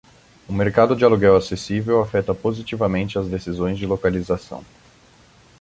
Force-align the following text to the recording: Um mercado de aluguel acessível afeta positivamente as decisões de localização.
Um 0.49 0.53
mercado 0.55 0.95
de 0.95 1.05
aluguel 1.05 1.35
acessível 1.35 2.01
afeta 2.01 2.33
positivamente 2.33 3.19
as 3.19 3.27
decisões 3.27 3.77
de 3.77 3.85
localização. 3.85 4.65